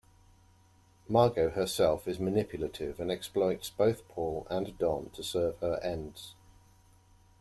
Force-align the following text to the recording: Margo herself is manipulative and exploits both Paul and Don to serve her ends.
Margo 1.07 1.51
herself 1.51 2.07
is 2.07 2.19
manipulative 2.19 2.99
and 2.99 3.11
exploits 3.11 3.69
both 3.69 4.07
Paul 4.07 4.47
and 4.49 4.75
Don 4.79 5.11
to 5.11 5.21
serve 5.21 5.59
her 5.59 5.79
ends. 5.83 6.33